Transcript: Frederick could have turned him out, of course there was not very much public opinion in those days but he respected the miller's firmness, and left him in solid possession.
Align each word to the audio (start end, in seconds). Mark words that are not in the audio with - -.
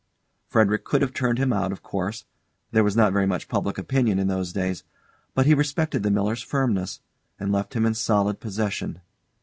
Frederick 0.47 0.83
could 0.83 1.03
have 1.03 1.13
turned 1.13 1.37
him 1.37 1.53
out, 1.53 1.71
of 1.71 1.83
course 1.83 2.25
there 2.71 2.83
was 2.83 2.95
not 2.97 3.13
very 3.13 3.27
much 3.27 3.47
public 3.47 3.77
opinion 3.77 4.17
in 4.17 4.25
those 4.27 4.51
days 4.51 4.83
but 5.35 5.45
he 5.45 5.53
respected 5.53 6.01
the 6.01 6.09
miller's 6.09 6.41
firmness, 6.41 7.01
and 7.39 7.51
left 7.53 7.75
him 7.75 7.85
in 7.85 7.93
solid 7.93 8.39
possession. 8.39 9.01